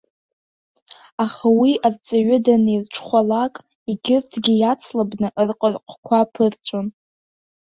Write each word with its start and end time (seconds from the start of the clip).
Аха 1.23 1.47
уи 1.59 1.71
арҵаҩы 1.85 2.37
данирҽхәалак, 2.45 3.55
егьырҭгьы 3.89 4.53
иацлабны 4.57 5.27
рҟырҟқәа 5.47 6.19
ԥырҵәон. 6.33 6.87